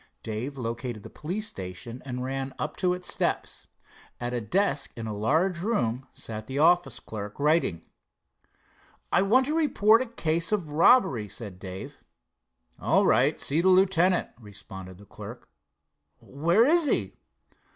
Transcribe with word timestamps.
Dave 0.23 0.57
located 0.57 1.03
the 1.03 1.11
police 1.11 1.45
station 1.47 2.01
and 2.05 2.23
ran 2.23 2.55
up 2.57 2.83
its 2.83 3.07
steps. 3.13 3.67
At 4.19 4.33
a 4.33 4.41
desk 4.41 4.89
in 4.95 5.05
a 5.05 5.13
large 5.15 5.59
room 5.61 6.07
sat 6.11 6.47
the 6.47 6.57
office 6.57 6.99
clerk, 6.99 7.39
writing. 7.39 7.85
"I 9.11 9.21
want 9.21 9.45
to 9.45 9.53
report 9.55 10.01
a 10.01 10.07
case 10.07 10.51
of 10.51 10.71
robbery," 10.71 11.27
said 11.29 11.59
Dave. 11.59 11.99
"All 12.79 13.05
right, 13.05 13.39
see 13.39 13.61
the 13.61 13.67
lieutenant," 13.69 14.29
responded 14.39 14.97
the 14.97 15.05
clerk. 15.05 15.47
"Where 16.17 16.65
is 16.65 16.87
he?" 16.87 17.13